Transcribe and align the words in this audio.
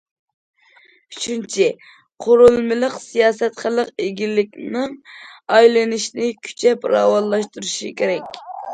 ئۈچىنچى، 1.15 1.67
قۇرۇلمىلىق 2.27 2.97
سىياسەت 3.05 3.63
خەلق 3.67 3.93
ئىگىلىكىنىڭ 4.07 4.99
ئايلىنىشىنى 5.59 6.35
كۈچەپ 6.45 6.93
راۋانلاشتۇرۇشى 6.99 7.97
كېرەك. 8.03 8.47